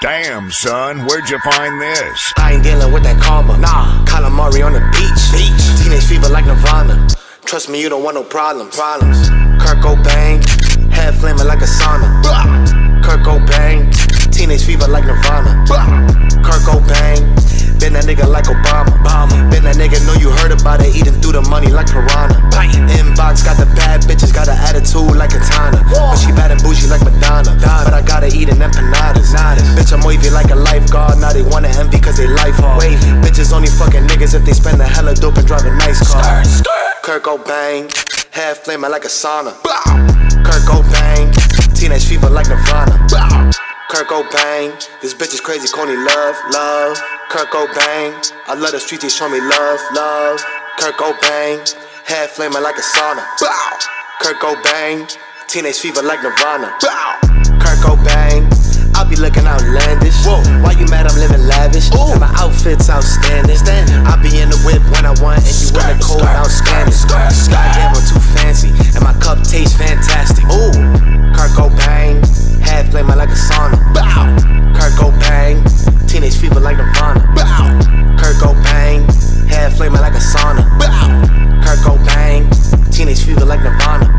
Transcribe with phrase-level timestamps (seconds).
[0.00, 2.32] Damn, son, where'd you find this?
[2.38, 3.58] I ain't dealing with that karma.
[3.58, 5.22] Nah, calamari on the beach.
[5.32, 5.82] Beach.
[5.82, 7.08] Teenage fever like Nirvana.
[7.44, 8.76] Trust me, you don't want no problems.
[8.76, 9.28] Problems.
[9.60, 10.40] Kurt Cobain,
[10.92, 12.06] head flaming like a sauna.
[13.04, 13.92] Kurt Cobain,
[14.32, 15.64] teenage fever like Nirvana.
[16.44, 17.20] Kurt Cobain,
[32.06, 32.78] cause they life hard.
[32.78, 33.10] Wavy.
[33.18, 36.46] Bitches only fucking niggas if they spend a hella dope and drive a nice car.
[37.02, 37.90] Kurt Cobain,
[38.30, 39.52] head flaming like a sauna.
[40.46, 41.26] Kurt Cobain,
[41.74, 42.94] teenage fever like Nirvana.
[43.90, 44.70] Kurt Cobain,
[45.02, 46.96] this bitch is crazy, me love, love.
[47.28, 48.14] Kurt Cobain,
[48.46, 50.38] I love the streets, they show me love, love.
[50.78, 51.58] Kurt Cobain,
[52.06, 53.26] head flaming like a sauna.
[54.22, 55.10] Kurt Cobain,
[55.48, 56.70] teenage fever like Nirvana.
[57.58, 58.46] Kurt Cobain,
[58.94, 60.14] I be looking outlandish.
[60.24, 60.85] Whoa, why you
[62.66, 63.56] outfit's outstanding.
[64.06, 66.94] I be in the whip when I want, and you in the cold outstanding.
[67.06, 70.44] Goddamn, I'm too fancy, and my cup tastes fantastic.
[70.50, 70.74] Ooh,
[71.30, 72.18] Kurt Cobain,
[72.60, 73.78] head flaming like a sauna.
[73.94, 74.34] Bow,
[74.74, 75.62] Kurt Cobain,
[76.08, 77.22] teenage fever like Nirvana.
[77.34, 77.78] Bow,
[78.18, 79.06] Kurt Cobain,
[79.46, 80.66] head flaming like a sauna.
[80.78, 82.50] Bow, Kurt Cobain,
[82.92, 84.16] teenage fever like Nirvana.